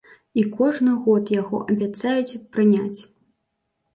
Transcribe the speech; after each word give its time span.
І 0.43 0.45
кожны 0.59 0.93
год 1.07 1.27
яго 1.41 1.59
абяцаюць 1.73 2.39
прыняць. 2.57 3.01